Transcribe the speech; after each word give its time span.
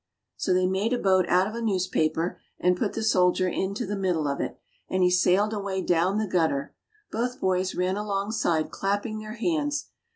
So 0.35 0.51
they 0.51 0.65
made 0.65 0.93
a 0.93 0.97
boat 0.97 1.27
out 1.29 1.45
of 1.45 1.53
a 1.53 1.61
newspaper 1.61 2.41
and 2.59 2.75
put 2.75 2.93
the 2.93 3.03
soldier 3.03 3.47
into 3.47 3.85
the 3.85 3.95
middle 3.95 4.27
of 4.27 4.41
it, 4.41 4.57
and 4.89 5.03
he 5.03 5.11
sailed 5.11 5.53
away 5.53 5.83
down 5.83 6.17
the 6.17 6.25
gutter; 6.25 6.73
both 7.11 7.39
boys 7.39 7.75
ran 7.75 7.97
alongside 7.97 8.71
clapping 8.71 9.19
their 9.19 9.33
hands. 9.35 9.89